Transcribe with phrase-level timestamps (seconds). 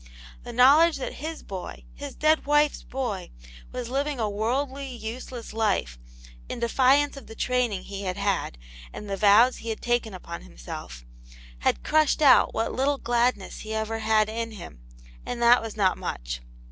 [0.41, 3.29] The know ledge that his boy, his dead wife's boy,
[3.71, 5.99] was living a worldly, useless life,
[6.49, 8.57] in defiance of the training he had had,
[8.91, 11.05] and the vows he had taken upon himself,
[11.59, 14.79] had crushed out what little gladness he ever had in him,
[15.23, 16.41] and that was not much.